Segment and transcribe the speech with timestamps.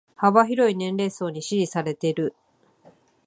[0.15, 2.33] 幅広い年齢層に支持されてる